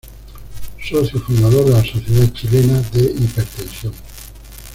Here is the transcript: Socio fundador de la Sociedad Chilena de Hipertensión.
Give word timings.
Socio 0.83 1.19
fundador 1.21 1.63
de 1.65 1.71
la 1.73 1.83
Sociedad 1.83 2.27
Chilena 2.33 2.79
de 2.91 3.01
Hipertensión. 3.03 3.93